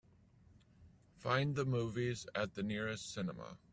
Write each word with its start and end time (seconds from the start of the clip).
Find 1.15 1.55
the 1.55 1.63
movies 1.63 2.25
at 2.33 2.55
the 2.55 2.63
nearest 2.63 3.13
cinema. 3.13 3.59